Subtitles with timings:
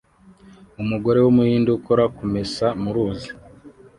[0.81, 3.29] Umugore wumuhinde ukora kumesa muruzi